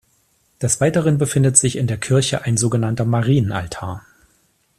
Des 0.63 0.81
Weiteren 0.81 1.19
befindet 1.19 1.57
sich 1.57 1.75
in 1.75 1.85
der 1.85 1.99
Kirche 1.99 2.41
ein 2.41 2.57
so 2.57 2.71
genannter 2.71 3.05
Marien-Altar. 3.05 4.03